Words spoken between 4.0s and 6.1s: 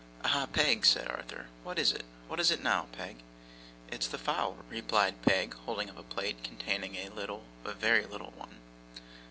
the fowl,' replied Peg, holding up a